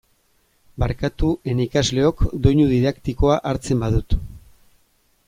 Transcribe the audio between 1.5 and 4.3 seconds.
ene ikasleok, doinu didaktikoa hartzen badut.